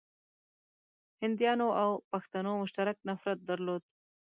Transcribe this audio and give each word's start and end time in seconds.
هنديانو 1.21 1.67
او 1.81 1.89
پښتنو 2.11 2.51
مشترک 2.63 2.97
نفرت 3.09 3.39
درلود. 3.49 3.83